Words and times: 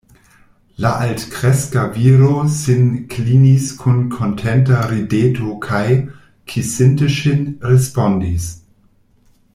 La 0.77 0.93
altkreska 1.01 1.83
viro 1.97 2.29
sin 2.53 2.87
klinis 3.11 3.67
kun 3.83 4.01
kontenta 4.15 4.81
rideto 4.95 5.53
kaj, 5.67 5.85
kisinte 6.55 7.13
ŝin, 7.19 7.47
respondis: 7.75 8.53